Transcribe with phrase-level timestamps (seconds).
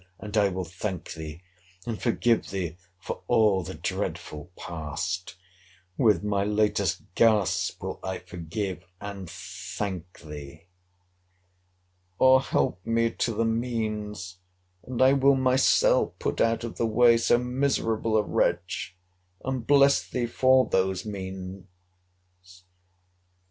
[0.17, 1.43] and I will thank thee,
[1.85, 9.29] and forgive thee for all the dreadful past!—With my latest gasp will I forgive and
[9.29, 14.39] thank thee!—Or help me to the means,
[14.87, 18.97] and I will myself put out of the way so miserable a wretch!
[19.45, 21.65] And bless thee for those means!